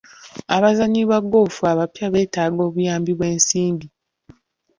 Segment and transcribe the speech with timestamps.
[0.55, 3.87] Abazannyi ba ggoofu abapya beetaaga obuyambi bw'ensimbi.